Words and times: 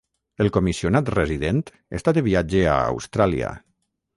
El 0.45 0.47
comissionat 0.55 1.11
resident 1.17 1.61
està 1.99 2.15
de 2.19 2.25
viatge 2.31 2.65
a 2.73 2.79
Austràlia. 2.87 3.53